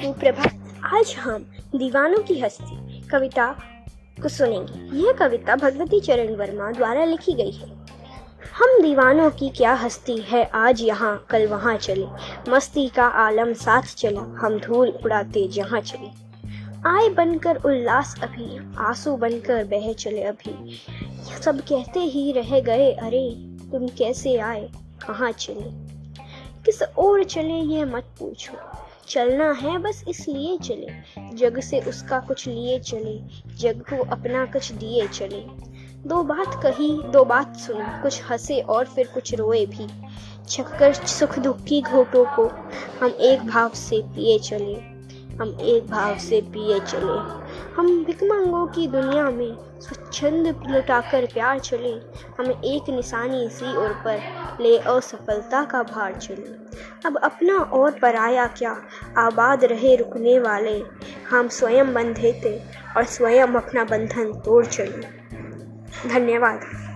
[0.00, 1.38] सुप्रभात। आज हम
[1.76, 3.46] दीवानों की हस्ती, कविता
[4.22, 7.68] को सुनेंगे। यह कविता भगवती चरण वर्मा द्वारा लिखी गई है।
[8.54, 10.50] हम दीवानों की क्या हस्ती है?
[10.54, 12.06] आज यहाँ कल वहाँ चले।
[12.50, 16.08] मस्ती का आलम साथ चला। हम धूल उड़ाते जहाँ चले।
[16.86, 20.80] आए बनकर उल्लास अभी। आँसू बनकर बह चले अभी।
[21.42, 23.34] सब कहते ही रह गए। अरे,
[23.72, 24.70] तुम कैसे आए?
[25.08, 25.70] कहाँ चले?
[26.62, 27.74] किस ओर चले?
[27.74, 30.86] ये मत पूछो। चलना है, बस इसलिए चले।
[31.36, 33.18] जग से उसका कुछ लिए चले,
[33.56, 35.70] जग को अपना कुछ दिए चले।
[36.08, 39.86] दो बात कही, दो बात सुनी, कुछ हंसे और फिर कुछ रोए भी।
[40.48, 42.46] छक्कर सुख दुख की घोटों को
[43.00, 44.99] हम एक भाव से पिए चले।
[45.40, 47.18] हम एक भाव से पिए चले।
[47.74, 51.92] हम भिकमंगों की दुनिया में स्वच्छंद लुटाकर प्यार चले।
[52.38, 54.20] हम एक निशानी सी और पर
[54.60, 56.52] ले असफलता का भार चले।
[57.06, 58.82] अब अपना और पराया क्या?
[59.18, 60.82] आबाद रहे रुकने वाले।
[61.30, 62.58] हम स्वयं बंधे थे
[62.96, 65.20] और स्वयं अपना बंधन तोड़ चले।
[66.08, 66.89] धन्यवाद।